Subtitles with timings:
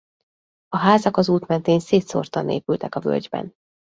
[0.67, 3.53] A házak az út mentén szétszórtan épültek a völgyben.